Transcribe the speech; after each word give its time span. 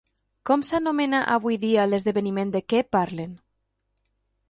Com 0.49 0.63
s'anomena 0.69 1.19
avui 1.35 1.59
dia 1.65 1.85
l'esdeveniment 1.91 2.57
de 2.59 2.65
què 2.75 2.83
parlen? 2.99 3.41